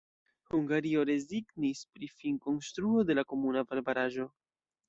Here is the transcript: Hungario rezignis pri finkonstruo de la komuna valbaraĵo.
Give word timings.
Hungario 0.53 1.03
rezignis 1.09 1.83
pri 1.97 2.09
finkonstruo 2.23 3.07
de 3.11 3.19
la 3.21 3.29
komuna 3.35 3.67
valbaraĵo. 3.73 4.31